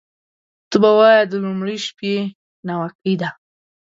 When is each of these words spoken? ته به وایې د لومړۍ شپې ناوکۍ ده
ته 0.69 0.75
به 0.81 0.91
وایې 0.97 1.23
د 1.31 1.33
لومړۍ 1.43 1.77
شپې 1.85 2.13
ناوکۍ 2.67 3.13
ده 3.21 3.29